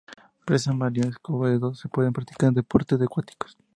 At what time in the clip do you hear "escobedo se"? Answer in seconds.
1.11-1.87